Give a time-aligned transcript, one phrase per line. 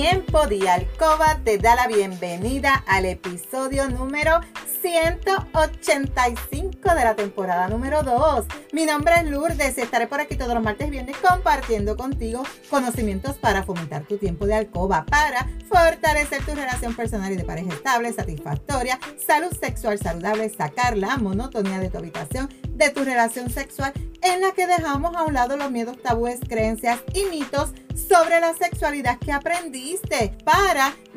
[0.00, 4.40] Tiempo de Alcoba te da la bienvenida al episodio número
[4.80, 8.46] 185 de la temporada número 2.
[8.72, 12.42] Mi nombre es Lourdes y estaré por aquí todos los martes y viernes compartiendo contigo
[12.70, 17.74] conocimientos para fomentar tu tiempo de alcoba, para fortalecer tu relación personal y de pareja
[17.74, 23.92] estable, satisfactoria, salud sexual saludable, sacar la monotonía de tu habitación, de tu relación sexual
[24.22, 28.54] en la que dejamos a un lado los miedos, tabúes, creencias y mitos sobre la
[28.54, 30.94] sexualidad que aprendiste para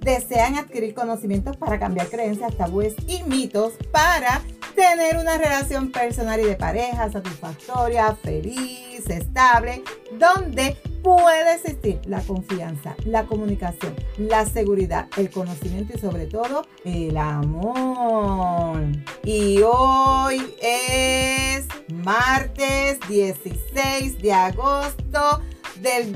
[0.00, 4.42] desean adquirir conocimientos para cambiar creencias, tabúes y mitos para
[4.74, 9.82] tener una relación personal y de pareja satisfactoria, feliz, estable,
[10.18, 17.16] donde puede existir la confianza, la comunicación, la seguridad, el conocimiento y sobre todo el
[17.16, 18.80] amor.
[19.24, 25.42] Y hoy es martes 16 de agosto
[25.80, 26.14] del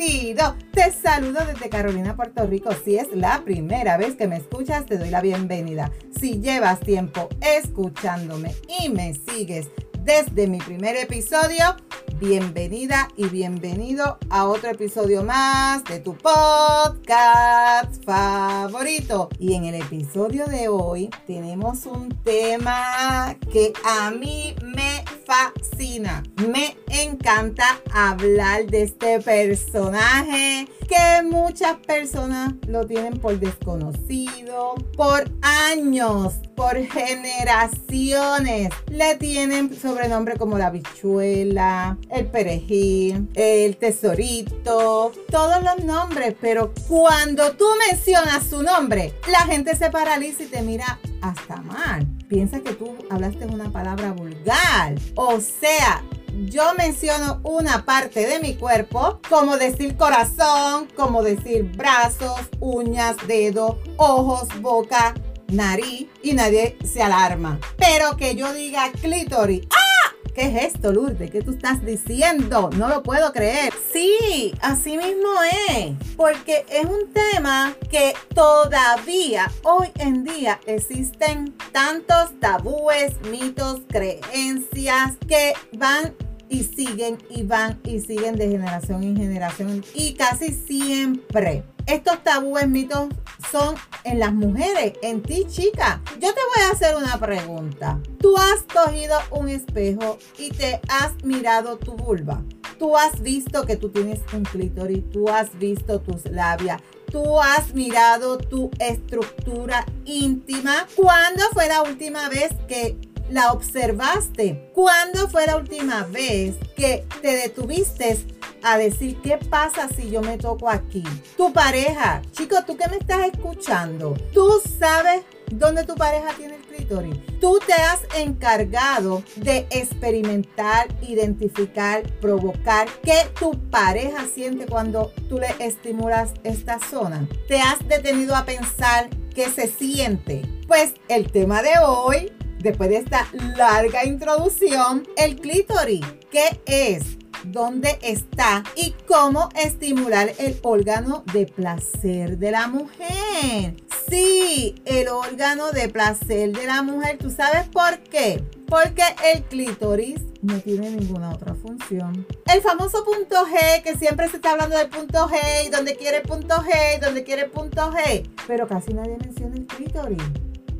[0.00, 0.54] 2022.
[0.72, 2.70] Te saludo desde Carolina, Puerto Rico.
[2.84, 5.92] Si es la primera vez que me escuchas, te doy la bienvenida.
[6.18, 9.68] Si llevas tiempo escuchándome y me sigues
[10.02, 11.76] desde mi primer episodio,
[12.20, 19.30] bienvenida y bienvenido a otro episodio más de tu podcast favorito.
[19.38, 26.22] Y en el episodio de hoy tenemos un tema que a mí me fascina.
[26.46, 36.34] Me encanta hablar de este personaje que muchas personas lo tienen por desconocido, por años,
[36.56, 38.70] por generaciones.
[38.88, 47.52] Le tienen sobrenombre como la bichuela, el perejil, el tesorito, todos los nombres, pero cuando
[47.52, 52.04] tú mencionas su nombre, la gente se paraliza y te mira hasta mal.
[52.28, 54.96] Piensa que tú hablaste una palabra vulgar.
[55.14, 56.02] O sea,
[56.46, 63.76] yo menciono una parte de mi cuerpo, como decir corazón, como decir brazos, uñas, dedos,
[63.96, 65.14] ojos, boca,
[65.48, 67.58] nariz, y nadie se alarma.
[67.76, 69.90] Pero que yo diga clítoris, ¡ah!
[70.34, 71.30] ¿Qué es esto, Lourdes?
[71.30, 72.70] ¿Qué tú estás diciendo?
[72.76, 73.74] No lo puedo creer.
[73.92, 75.28] Sí, así mismo
[75.68, 75.96] es.
[76.16, 85.52] Porque es un tema que todavía hoy en día existen tantos tabúes, mitos, creencias que
[85.72, 86.14] van
[86.50, 92.68] y siguen y van y siguen de generación en generación y casi siempre estos tabúes
[92.68, 93.08] mitos
[93.50, 93.74] son
[94.04, 96.00] en las mujeres, en ti chica.
[96.20, 97.98] Yo te voy a hacer una pregunta.
[98.20, 102.42] Tú has cogido un espejo y te has mirado tu vulva.
[102.78, 106.80] Tú has visto que tú tienes un clítoris, tú has visto tus labias,
[107.10, 110.86] tú has mirado tu estructura íntima.
[110.96, 112.96] ¿Cuándo fue la última vez que
[113.30, 114.70] la observaste?
[114.74, 118.18] ¿Cuándo fue la última vez que te detuviste
[118.62, 121.04] a decir qué pasa si yo me toco aquí?
[121.36, 126.62] Tu pareja, chico, tú que me estás escuchando, tú sabes dónde tu pareja tiene el
[126.62, 127.16] clítoris.
[127.40, 135.48] Tú te has encargado de experimentar, identificar, provocar qué tu pareja siente cuando tú le
[135.58, 137.26] estimulas esta zona.
[137.48, 140.42] Te has detenido a pensar qué se siente.
[140.66, 143.26] Pues el tema de hoy después de esta
[143.56, 146.04] larga introducción, el clítoris.
[146.30, 147.18] ¿Qué es?
[147.44, 148.62] ¿Dónde está?
[148.76, 153.76] Y cómo estimular el órgano de placer de la mujer.
[154.08, 157.16] Sí, el órgano de placer de la mujer.
[157.18, 158.44] ¿Tú sabes por qué?
[158.66, 159.02] Porque
[159.32, 162.26] el clítoris no tiene ninguna otra función.
[162.52, 166.20] El famoso punto G, que siempre se está hablando del punto G, y donde quiere
[166.20, 168.28] punto G, donde quiere punto G.
[168.46, 170.22] Pero casi nadie menciona el clítoris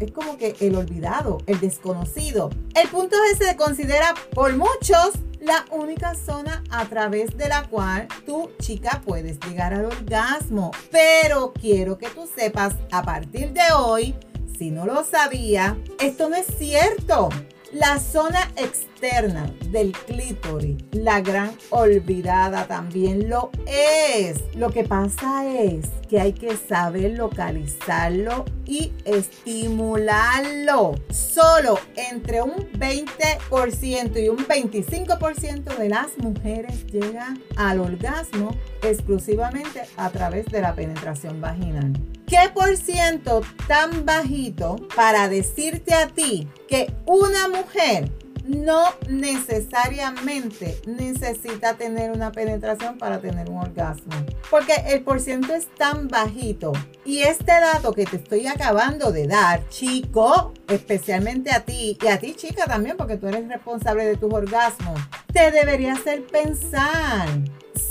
[0.00, 2.50] es como que el olvidado, el desconocido.
[2.74, 8.08] El punto G se considera por muchos la única zona a través de la cual
[8.26, 10.72] tu chica puedes llegar al orgasmo.
[10.90, 14.14] Pero quiero que tú sepas a partir de hoy,
[14.58, 17.28] si no lo sabía, esto no es cierto.
[17.72, 24.44] La zona externa del clítoris, la gran olvidada también lo es.
[24.54, 30.96] Lo que pasa es que hay que saber localizarlo y estimularlo.
[31.08, 40.10] Solo entre un 20% y un 25% de las mujeres llegan al orgasmo exclusivamente a
[40.10, 41.94] través de la penetración vaginal.
[42.26, 48.10] ¿Qué por ciento tan bajito para decirte a ti que una mujer
[48.44, 54.12] no necesariamente necesita tener una penetración para tener un orgasmo.
[54.50, 56.72] Porque el porciento es tan bajito.
[57.04, 62.18] Y este dato que te estoy acabando de dar, chico, especialmente a ti y a
[62.18, 65.00] ti chica también, porque tú eres responsable de tus orgasmos,
[65.32, 67.28] te debería hacer pensar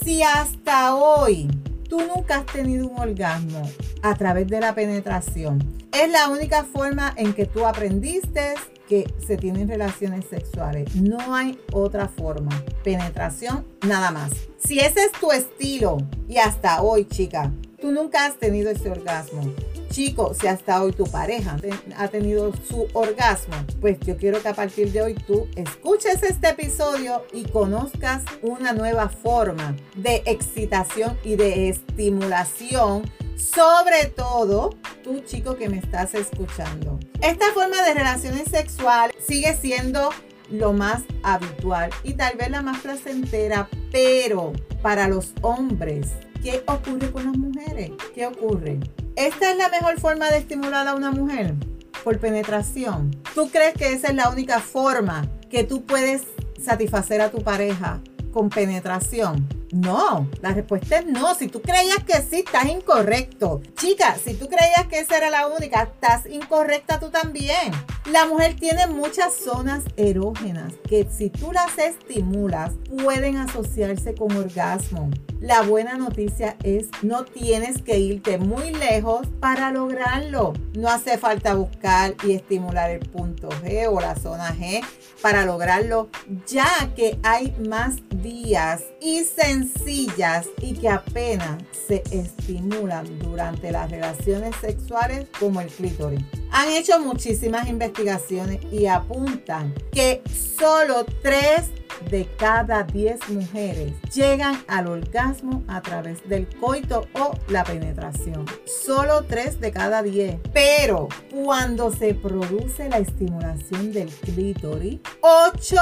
[0.03, 1.49] si hasta hoy
[1.87, 3.69] tú nunca has tenido un orgasmo
[4.03, 5.59] a través de la penetración.
[5.91, 8.53] Es la única forma en que tú aprendiste
[8.89, 10.95] que se tienen relaciones sexuales.
[10.95, 12.49] No hay otra forma.
[12.83, 14.31] Penetración, nada más.
[14.57, 15.97] Si ese es tu estilo
[16.27, 19.53] y hasta hoy, chica, tú nunca has tenido ese orgasmo.
[19.89, 21.57] Chico, si hasta hoy tu pareja
[21.97, 26.49] ha tenido su orgasmo, pues yo quiero que a partir de hoy tú escuches este
[26.49, 33.03] episodio y conozcas una nueva forma de excitación y de estimulación
[33.39, 36.99] sobre todo tú chico que me estás escuchando.
[37.21, 40.09] Esta forma de relaciones sexuales sigue siendo
[40.51, 46.07] lo más habitual y tal vez la más placentera, pero para los hombres,
[46.43, 47.91] ¿qué ocurre con las mujeres?
[48.13, 48.79] ¿Qué ocurre?
[49.15, 51.55] ¿Esta es la mejor forma de estimular a una mujer?
[52.03, 53.11] Por penetración.
[53.35, 56.23] ¿Tú crees que esa es la única forma que tú puedes
[56.63, 57.99] satisfacer a tu pareja
[58.31, 59.58] con penetración?
[59.71, 61.35] No, la respuesta es no.
[61.35, 63.61] Si tú creías que sí, estás incorrecto.
[63.75, 67.71] Chica, si tú creías que esa era la única, estás incorrecta tú también.
[68.11, 72.71] La mujer tiene muchas zonas erógenas que si tú las estimulas
[73.03, 75.11] pueden asociarse con orgasmo.
[75.39, 80.53] La buena noticia es no tienes que irte muy lejos para lograrlo.
[80.75, 84.83] No hace falta buscar y estimular el punto G o la zona G
[85.21, 86.09] para lograrlo,
[86.47, 94.55] ya que hay más vías y sencillas y que apenas se estimulan durante las relaciones
[94.61, 96.21] sexuales como el clítoris.
[96.51, 100.21] Han hecho muchísimas investigaciones y apuntan que
[100.57, 101.78] solo 3
[102.09, 108.45] de cada 10 mujeres llegan al orgasmo a través del coito o la penetración.
[108.65, 110.39] Solo 3 de cada 10.
[110.53, 115.75] Pero cuando se produce la estimulación del clítoris, 8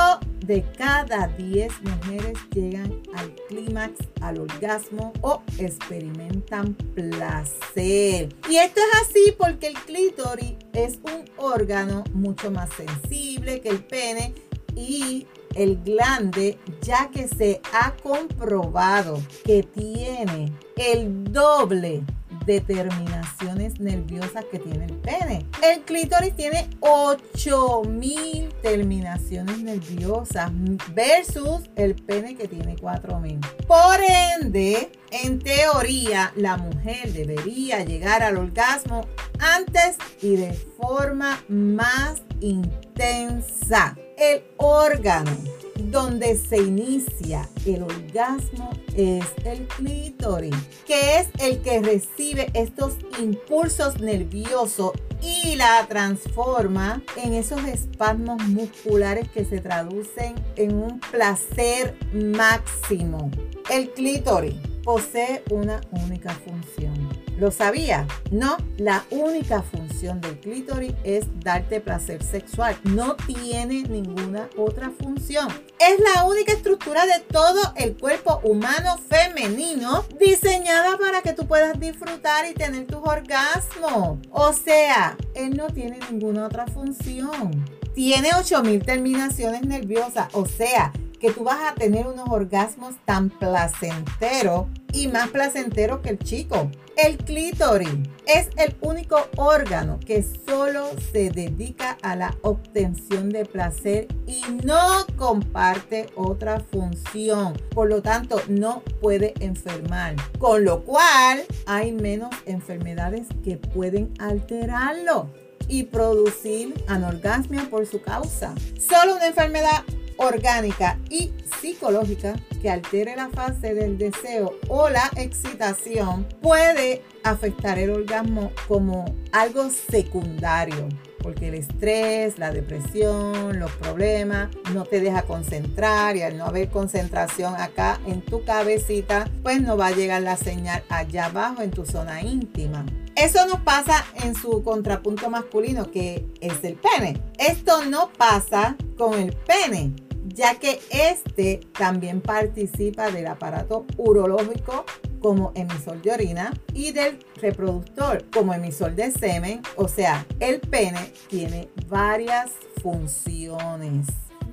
[0.45, 8.29] de cada 10 mujeres llegan al clímax, al orgasmo o experimentan placer.
[8.49, 13.83] Y esto es así porque el clítoris es un órgano mucho más sensible que el
[13.83, 14.33] pene
[14.75, 15.25] y
[15.57, 22.03] el glande, ya que se ha comprobado que tiene el doble
[22.45, 25.45] de terminaciones nerviosas que tiene el pene.
[25.61, 30.51] El clítoris tiene 8000 terminaciones nerviosas
[30.93, 33.39] versus el pene que tiene 4000.
[33.67, 33.99] Por
[34.39, 39.05] ende, en teoría, la mujer debería llegar al orgasmo
[39.39, 43.97] antes y de forma más intensa.
[44.17, 45.31] El órgano
[45.75, 50.55] donde se inicia el orgasmo es el clítoris,
[50.87, 59.29] que es el que recibe estos impulsos nerviosos y la transforma en esos espasmos musculares
[59.29, 63.29] que se traducen en un placer máximo.
[63.69, 68.07] El clítoris posee una única función ¿Lo sabía?
[68.31, 72.77] No, la única función del clítoris es darte placer sexual.
[72.83, 75.47] No tiene ninguna otra función.
[75.79, 81.79] Es la única estructura de todo el cuerpo humano femenino diseñada para que tú puedas
[81.79, 84.19] disfrutar y tener tus orgasmos.
[84.29, 87.65] O sea, él no tiene ninguna otra función.
[87.95, 94.65] Tiene 8000 terminaciones nerviosas, o sea, que tú vas a tener unos orgasmos tan placenteros
[94.93, 96.69] y más placenteros que el chico.
[96.95, 97.89] El clítoris
[98.25, 105.05] es el único órgano que solo se dedica a la obtención de placer y no
[105.15, 107.53] comparte otra función.
[107.69, 110.15] Por lo tanto, no puede enfermar.
[110.39, 115.29] Con lo cual, hay menos enfermedades que pueden alterarlo
[115.67, 118.55] y producir anorgasmia por su causa.
[118.79, 119.83] Solo una enfermedad
[120.17, 127.91] orgánica y psicológica que altere la fase del deseo o la excitación puede afectar el
[127.91, 130.87] orgasmo como algo secundario
[131.27, 136.69] porque el estrés, la depresión, los problemas no te deja concentrar y al no haber
[136.69, 141.71] concentración acá en tu cabecita, pues no va a llegar la señal allá abajo en
[141.71, 142.85] tu zona íntima.
[143.15, 147.19] Eso nos pasa en su contrapunto masculino que es el pene.
[147.37, 150.06] Esto no pasa con el pene
[150.37, 154.85] ya que este también participa del aparato urológico
[155.19, 159.61] como emisor de orina y del reproductor como emisor de semen.
[159.75, 162.51] O sea, el pene tiene varias
[162.83, 164.05] funciones.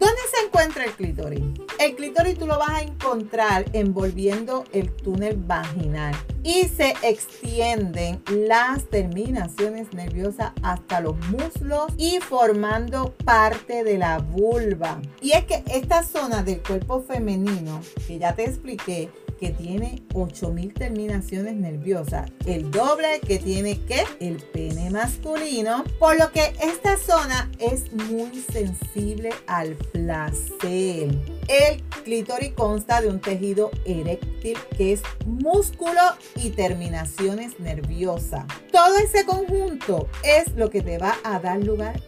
[0.04, 1.40] ¿Dónde se encuentra el clítoris?
[1.80, 8.84] El clítoris tú lo vas a encontrar envolviendo el túnel vaginal y se extienden las
[8.90, 15.00] terminaciones nerviosas hasta los muslos y formando parte de la vulva.
[15.22, 19.08] Y es que esta zona del cuerpo femenino, que ya te expliqué,
[19.44, 26.32] que tiene 8000 terminaciones nerviosas, el doble que tiene que el pene masculino, por lo
[26.32, 31.10] que esta zona es muy sensible al placer.
[31.48, 36.00] El clítoris consta de un tejido eréctil que es músculo
[36.36, 38.46] y terminaciones nerviosas.
[38.72, 42.00] Todo ese conjunto es lo que te va a dar lugar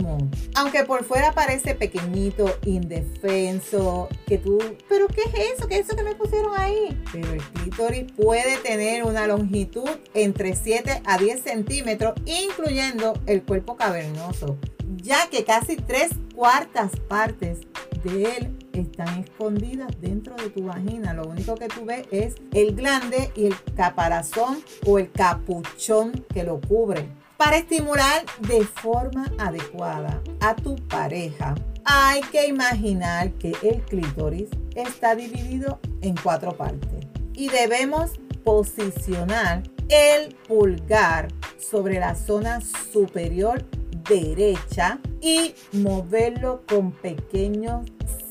[0.00, 4.58] al aunque por fuera parece pequeñito, indefenso, que tú,
[4.88, 5.68] pero ¿qué es eso?
[5.68, 7.00] ¿Qué es eso que me pusieron ahí?
[7.12, 13.76] Pero el clítoris puede tener una longitud entre 7 a 10 centímetros, incluyendo el cuerpo
[13.76, 14.56] cavernoso,
[14.96, 17.60] ya que casi tres cuartas partes
[18.02, 21.14] de él están escondidas dentro de tu vagina.
[21.14, 26.44] Lo único que tú ves es el glande y el caparazón o el capuchón que
[26.44, 27.08] lo cubre.
[27.44, 35.14] Para estimular de forma adecuada a tu pareja, hay que imaginar que el clítoris está
[35.14, 38.12] dividido en cuatro partes y debemos
[38.44, 43.62] posicionar el pulgar sobre la zona superior
[44.08, 47.84] derecha y moverlo con pequeños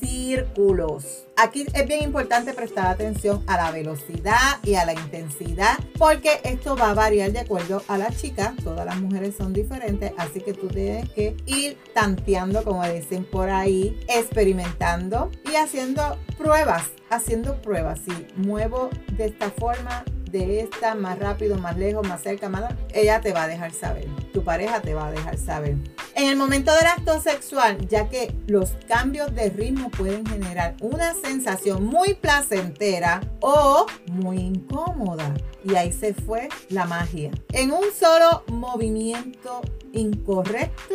[0.04, 1.26] círculos.
[1.36, 6.76] Aquí es bien importante prestar atención a la velocidad y a la intensidad porque esto
[6.76, 8.54] va a variar de acuerdo a la chica.
[8.62, 13.50] Todas las mujeres son diferentes, así que tú tienes que ir tanteando, como dicen por
[13.50, 18.00] ahí, experimentando y haciendo pruebas, haciendo pruebas.
[18.04, 20.04] Si muevo de esta forma,
[20.40, 22.74] de esta, más rápido, más lejos, más cerca, más...
[22.92, 25.76] Ella te va a dejar saber, tu pareja te va a dejar saber.
[26.16, 31.14] En el momento del acto sexual, ya que los cambios de ritmo pueden generar una
[31.14, 35.32] sensación muy placentera o muy incómoda.
[35.64, 37.30] Y ahí se fue la magia.
[37.52, 39.60] En un solo movimiento
[39.92, 40.94] incorrecto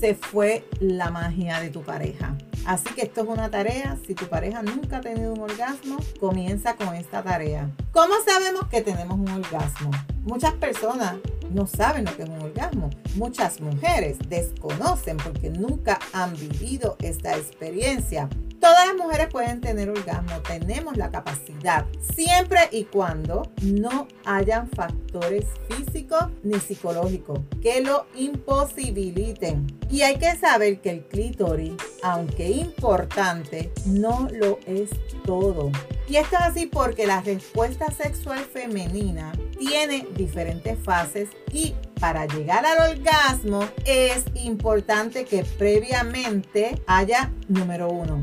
[0.00, 2.36] se fue la magia de tu pareja.
[2.66, 3.96] Así que esto es una tarea.
[4.06, 7.70] Si tu pareja nunca ha tenido un orgasmo, comienza con esta tarea.
[7.92, 9.90] ¿Cómo sabemos que tenemos un orgasmo?
[10.22, 11.16] Muchas personas
[11.52, 12.90] no saben lo que es un orgasmo.
[13.14, 18.28] Muchas mujeres desconocen porque nunca han vivido esta experiencia.
[18.60, 25.46] Todas las mujeres pueden tener orgasmo, tenemos la capacidad, siempre y cuando no hayan factores
[25.70, 29.66] físicos ni psicológicos que lo imposibiliten.
[29.90, 34.90] Y hay que saber que el clítoris, aunque importante, no lo es
[35.24, 35.72] todo.
[36.10, 42.66] Y esto es así porque la respuesta sexual femenina tiene diferentes fases y para llegar
[42.66, 48.20] al orgasmo es importante que previamente haya, número uno,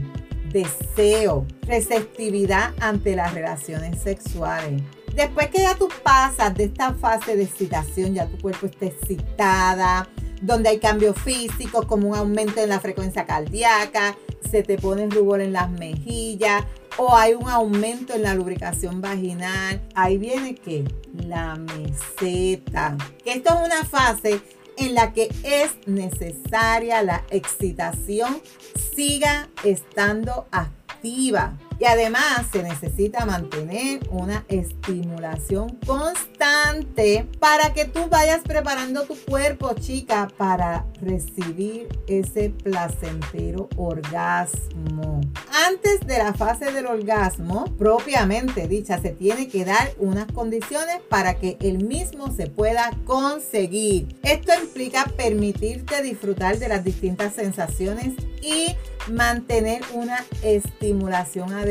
[0.52, 4.82] deseo, receptividad ante las relaciones sexuales.
[5.16, 10.10] Después que ya tú pasas de esta fase de excitación, ya tu cuerpo está excitada,
[10.42, 14.18] donde hay cambios físicos como un aumento en la frecuencia cardíaca,
[14.52, 16.66] se te pone rubor en las mejillas
[16.98, 19.82] o hay un aumento en la lubricación vaginal.
[19.96, 22.98] Ahí viene que la meseta.
[23.26, 24.42] Esto es una fase
[24.78, 28.42] en la que es necesaria la excitación
[28.96, 31.58] siga estando activa.
[31.80, 39.74] Y además se necesita mantener una estimulación constante para que tú vayas preparando tu cuerpo,
[39.76, 45.22] chica, para recibir ese placentero orgasmo.
[45.68, 51.36] Antes de la fase del orgasmo, propiamente dicha, se tiene que dar unas condiciones para
[51.36, 54.18] que el mismo se pueda conseguir.
[54.24, 58.76] Esto implica permitirte disfrutar de las distintas sensaciones y
[59.12, 61.67] mantener una estimulación adecuada.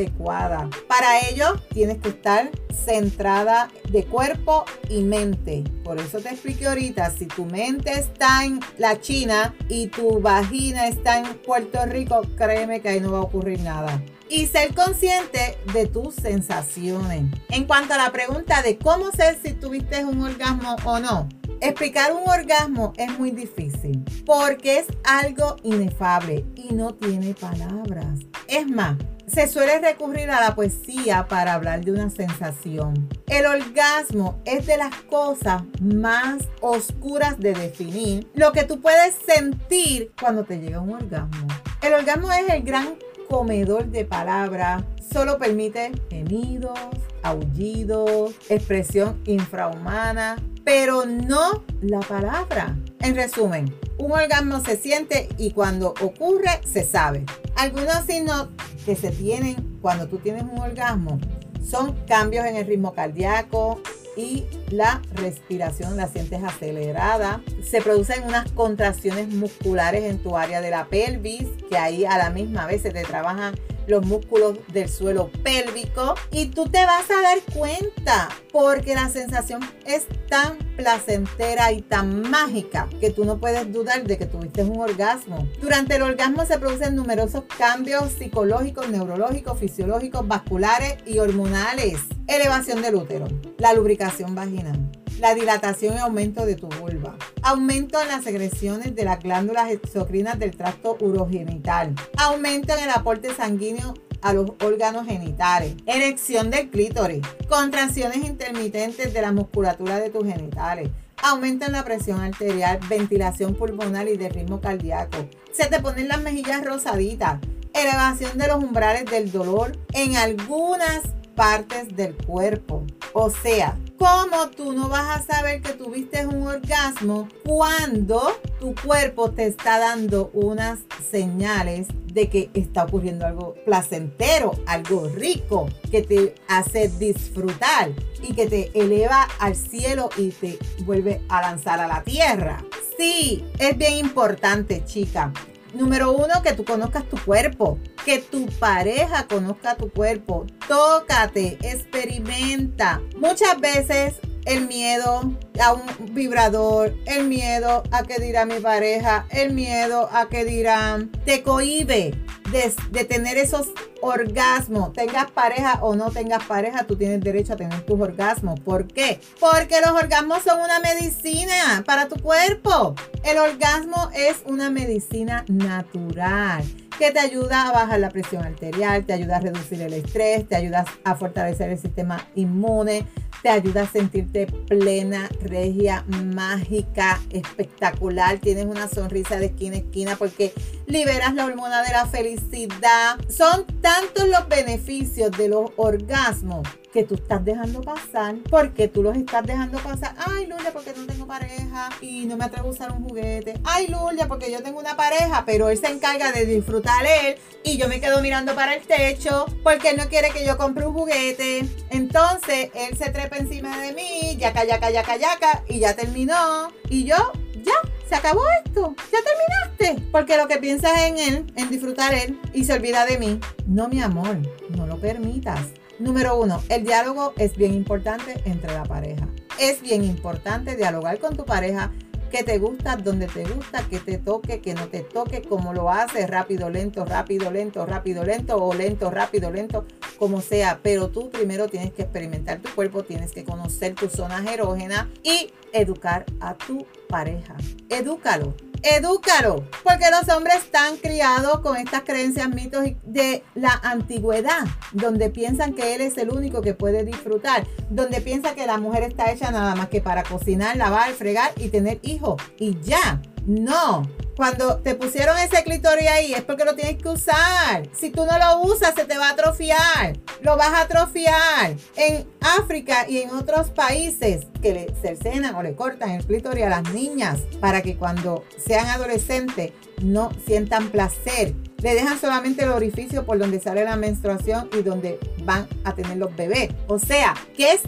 [0.87, 5.65] Para ello tienes que estar centrada de cuerpo y mente.
[5.85, 10.89] Por eso te expliqué ahorita, si tu mente está en la China y tu vagina
[10.89, 15.57] está en Puerto Rico, créeme que ahí no va a ocurrir nada y ser consciente
[15.73, 17.25] de tus sensaciones.
[17.49, 21.29] En cuanto a la pregunta de cómo ser si tuviste un orgasmo o no,
[21.61, 28.21] Explicar un orgasmo es muy difícil porque es algo inefable y no tiene palabras.
[28.47, 28.97] Es más,
[29.27, 33.09] se suele recurrir a la poesía para hablar de una sensación.
[33.27, 40.13] El orgasmo es de las cosas más oscuras de definir lo que tú puedes sentir
[40.21, 41.49] cuando te llega un orgasmo.
[41.83, 42.97] El orgasmo es el gran
[43.29, 46.79] comedor de palabras, solo permite gemidos,
[47.23, 52.77] aullidos, expresión infrahumana, pero no la palabra.
[53.07, 57.25] En resumen, un orgasmo se siente y cuando ocurre se sabe.
[57.55, 58.49] Algunos signos
[58.85, 61.21] que se tienen cuando tú tienes un orgasmo
[61.65, 63.81] son cambios en el ritmo cardíaco,
[64.17, 67.43] y la respiración la sientes acelerada.
[67.63, 72.31] Se producen unas contracciones musculares en tu área de la pelvis, que ahí a la
[72.31, 73.55] misma vez se te trabajan
[73.87, 79.61] los músculos del suelo pélvico y tú te vas a dar cuenta porque la sensación
[79.85, 84.81] es tan placentera y tan mágica que tú no puedes dudar de que tuviste un
[84.81, 85.47] orgasmo.
[85.61, 92.01] Durante el orgasmo se producen numerosos cambios psicológicos, neurológicos, fisiológicos, vasculares y hormonales.
[92.27, 93.27] Elevación del útero,
[93.59, 94.91] la lubricación vaginal,
[95.21, 97.06] la dilatación y aumento de tu vulva,
[97.47, 103.33] aumento en las secreciones de las glándulas exocrinas del tracto urogenital, aumento en el aporte
[103.33, 110.27] sanguíneo a los órganos genitales, erección del clítoris, contracciones intermitentes de la musculatura de tus
[110.27, 110.91] genitales,
[111.23, 115.19] aumento en la presión arterial, ventilación pulmonar y de ritmo cardíaco.
[115.53, 117.39] Se te ponen las mejillas rosaditas,
[117.73, 121.03] elevación de los umbrales del dolor en algunas
[121.37, 122.83] partes del cuerpo.
[123.13, 129.31] O sea, ¿cómo tú no vas a saber que tuviste un orgasmo cuando tu cuerpo
[129.31, 136.35] te está dando unas señales de que está ocurriendo algo placentero, algo rico, que te
[136.49, 137.91] hace disfrutar
[138.23, 142.65] y que te eleva al cielo y te vuelve a lanzar a la tierra?
[142.99, 145.33] Sí, es bien importante, chica.
[145.77, 150.47] Número uno, que tú conozcas tu cuerpo, que tu pareja conozca tu cuerpo.
[150.67, 153.03] Tócate, experimenta.
[153.19, 154.15] Muchas veces
[154.47, 160.29] el miedo a un vibrador, el miedo a que dirá mi pareja, el miedo a
[160.31, 162.15] que dirán, te cohibe
[162.51, 163.69] de, tener esos
[164.01, 164.93] orgasmos.
[164.93, 168.61] Tengas pareja o no tengas pareja, tú tienes derecho a tener tus orgasmos.
[168.61, 169.21] ¿Por qué?
[169.41, 172.95] Porque los orgasmos son una medicina para tu cuerpo.
[173.25, 176.65] El orgasmo es una medicina natural
[176.99, 180.57] que te ayuda a bajar la presión arterial, te ayuda a reducir el estrés, te
[180.57, 183.07] ayuda a fortalecer el sistema inmune,
[183.47, 188.41] te ayuda a sentirte plena, regia, mágica, espectacular.
[188.41, 190.53] Tienes una sonrisa de esquina a esquina porque
[190.89, 193.21] liberas la hormona de la felicidad.
[193.29, 199.15] Son tantos los beneficios de los orgasmos que tú estás dejando pasar porque tú los
[199.15, 200.15] estás dejando pasar.
[200.17, 203.61] Ay, Lulia, porque no tengo pareja y no me atrevo a usar un juguete.
[203.65, 207.77] Ay, Lulia, porque yo tengo una pareja, pero él se encarga de disfrutar él y
[207.77, 210.95] yo me quedo mirando para el techo porque él no quiere que yo compre un
[210.95, 211.67] juguete.
[211.91, 216.73] Entonces, él se trepa encima de mí, yaca, yaca, yaca, yaca, y ya terminó.
[216.89, 217.17] Y yo,
[217.63, 217.75] ya,
[218.09, 220.09] se acabó esto, ya terminaste.
[220.11, 223.39] Porque lo que piensas en él, en disfrutar él, y se olvida de mí.
[223.67, 224.39] No, mi amor,
[224.71, 225.61] no lo permitas.
[225.99, 229.29] Número uno, el diálogo es bien importante entre la pareja.
[229.59, 231.91] Es bien importante dialogar con tu pareja
[232.31, 235.91] que te gusta, donde te gusta, que te toque, que no te toque, cómo lo
[235.91, 239.87] hace, rápido, lento, rápido, lento, rápido, lento, o lento, rápido, lento,
[240.19, 240.81] como sea.
[240.83, 245.51] Pero tú primero tienes que experimentar tu cuerpo, tienes que conocer tus zonas erógenas y
[245.73, 247.57] educar a tu pareja.
[247.89, 255.31] Edúcalo edúcalo, porque los hombres están criados con estas creencias, mitos de la antigüedad, donde
[255.31, 259.31] piensan que él es el único que puede disfrutar, donde piensa que la mujer está
[259.31, 262.41] hecha nada más que para cocinar, lavar, fregar y tener hijos.
[262.59, 264.03] Y ya, no,
[264.37, 267.89] cuando te pusieron ese clitoris ahí es porque lo tienes que usar.
[267.93, 270.19] Si tú no lo usas, se te va a atrofiar.
[270.43, 271.75] Lo vas a atrofiar.
[271.97, 276.69] En África y en otros países que le cercenan o le cortan el clítoris a
[276.69, 281.55] las niñas para que cuando sean adolescentes no sientan placer.
[281.79, 286.19] Le dejan solamente el orificio por donde sale la menstruación y donde van a tener
[286.19, 286.71] los bebés.
[286.89, 287.83] O sea, ¿qué es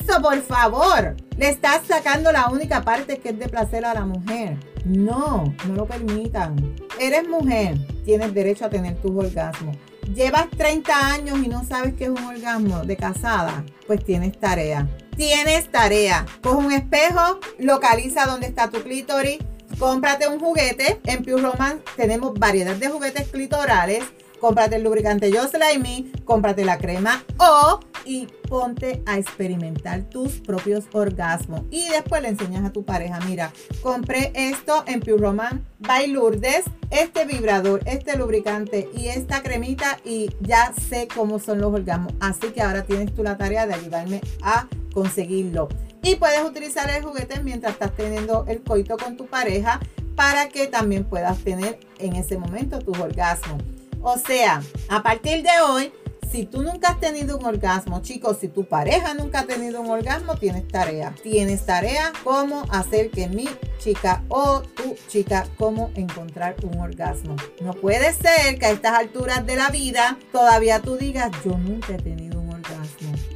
[0.00, 1.16] eso, por favor?
[1.36, 4.56] Le estás sacando la única parte que es de placer a la mujer.
[4.84, 6.74] No, no lo permitan.
[6.98, 9.76] Eres mujer, tienes derecho a tener tus orgasmos.
[10.14, 14.88] Llevas 30 años y no sabes qué es un orgasmo de casada, pues tienes tarea.
[15.16, 16.26] Tienes tarea.
[16.42, 19.38] Coge un espejo, localiza dónde está tu clítoris,
[19.78, 21.00] cómprate un juguete.
[21.04, 24.02] En Pure Romance tenemos variedad de juguetes clitorales
[24.42, 30.86] cómprate el lubricante Yo Slimy, cómprate la crema O y ponte a experimentar tus propios
[30.92, 31.62] orgasmos.
[31.70, 33.52] Y después le enseñas a tu pareja, mira,
[33.82, 40.30] compré esto en Pure Roman by Lourdes, este vibrador, este lubricante y esta cremita y
[40.40, 42.12] ya sé cómo son los orgasmos.
[42.18, 45.68] Así que ahora tienes tú la tarea de ayudarme a conseguirlo.
[46.02, 49.78] Y puedes utilizar el juguete mientras estás teniendo el coito con tu pareja
[50.16, 53.62] para que también puedas tener en ese momento tus orgasmos.
[54.02, 55.92] O sea, a partir de hoy,
[56.32, 59.90] si tú nunca has tenido un orgasmo, chicos, si tu pareja nunca ha tenido un
[59.90, 61.14] orgasmo, tienes tarea.
[61.22, 67.36] Tienes tarea cómo hacer que mi chica o tu chica, cómo encontrar un orgasmo.
[67.60, 71.94] No puede ser que a estas alturas de la vida todavía tú digas, yo nunca
[71.94, 72.21] he tenido.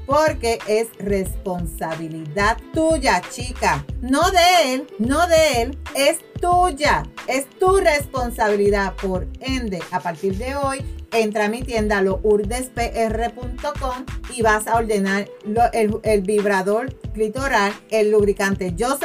[0.06, 3.84] Porque es responsabilidad tuya, chica.
[4.00, 7.02] No de él, no de él, es tuya.
[7.26, 8.94] Es tu responsabilidad.
[8.94, 15.28] Por ende, a partir de hoy, entra a mi tienda lourdespr.com y vas a ordenar
[15.72, 19.04] el, vibrador clitoral, el lubricante Just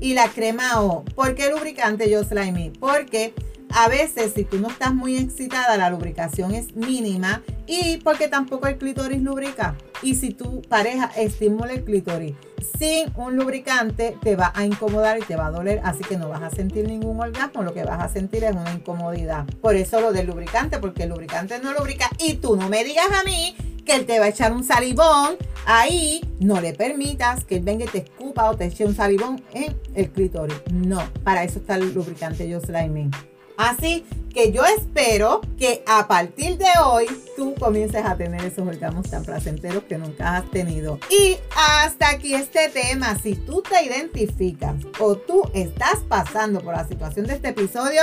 [0.00, 1.04] y la crema O.
[1.04, 2.32] ¿Por qué lubricante Just?
[2.78, 3.34] Porque
[3.74, 8.66] a veces si tú no estás muy excitada, la lubricación es mínima y porque tampoco
[8.66, 9.74] el clítoris lubrica.
[10.02, 12.34] Y si tu pareja estimula el clítoris
[12.78, 16.28] sin un lubricante, te va a incomodar y te va a doler, así que no
[16.28, 19.44] vas a sentir ningún orgasmo, lo que vas a sentir es una incomodidad.
[19.60, 23.08] Por eso lo del lubricante, porque el lubricante no lubrica y tú no me digas
[23.12, 27.56] a mí que él te va a echar un salivón ahí, no le permitas que
[27.56, 30.56] él venga y te escupa o te eche un salivón en el clítoris.
[30.72, 33.10] No, para eso está el lubricante Yo Slime.
[33.58, 39.10] Así que yo espero que a partir de hoy tú comiences a tener esos orgasmos
[39.10, 41.00] tan placenteros que nunca has tenido.
[41.10, 43.18] Y hasta aquí este tema.
[43.18, 48.02] Si tú te identificas o tú estás pasando por la situación de este episodio,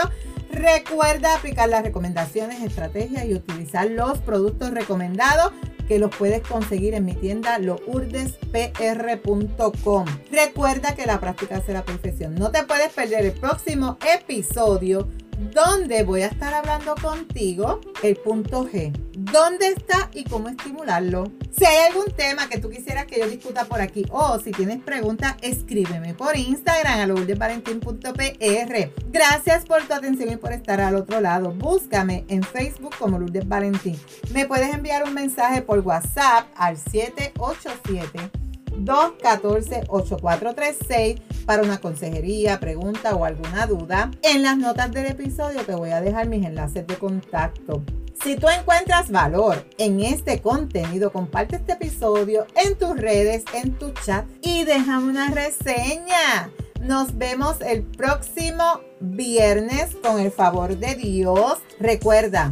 [0.51, 5.53] recuerda aplicar las recomendaciones, estrategias y utilizar los productos recomendados
[5.87, 10.05] que los puedes conseguir en mi tienda lourdespr.com.
[10.31, 12.33] Recuerda que la práctica será la perfección.
[12.35, 15.07] No te puedes perder el próximo episodio
[15.51, 18.91] donde voy a estar hablando contigo el punto G.
[19.17, 21.31] ¿Dónde está y cómo estimularlo?
[21.51, 24.81] Si hay algún tema que tú quisieras que yo discuta por aquí o si tienes
[24.81, 29.11] preguntas, escríbeme por Instagram a lourdesvalentín.pr.
[29.11, 31.51] Gracias por tu atención y por estar al otro lado.
[31.51, 33.99] Búscame en Facebook como Lourdes Valentín.
[34.33, 38.44] Me puedes enviar un mensaje por WhatsApp al 787
[38.83, 44.11] 214-8436 para una consejería, pregunta o alguna duda.
[44.23, 47.83] En las notas del episodio te voy a dejar mis enlaces de contacto.
[48.23, 53.91] Si tú encuentras valor en este contenido, comparte este episodio en tus redes, en tu
[53.91, 56.49] chat y déjame una reseña.
[56.81, 61.59] Nos vemos el próximo viernes con el favor de Dios.
[61.79, 62.51] Recuerda,